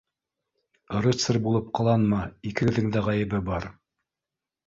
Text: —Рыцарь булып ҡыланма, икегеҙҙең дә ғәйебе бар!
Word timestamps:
—Рыцарь 1.07 1.39
булып 1.47 1.67
ҡыланма, 1.79 2.23
икегеҙҙең 2.53 2.89
дә 2.95 3.03
ғәйебе 3.09 3.45
бар! 3.51 3.67